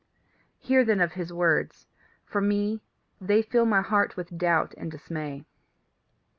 Hear 0.57 0.83
then 0.83 0.99
of 0.99 1.11
his 1.13 1.31
words. 1.31 1.85
For 2.25 2.41
me, 2.41 2.81
they 3.21 3.43
fill 3.43 3.65
my 3.67 3.81
heart 3.83 4.17
with 4.17 4.35
doubt 4.35 4.73
and 4.75 4.89
dismay. 4.89 5.45